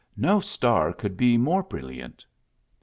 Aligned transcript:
no 0.17 0.39
star 0.39 0.91
could 0.91 1.15
be 1.15 1.37
more 1.37 1.61
brilliant 1.61 2.25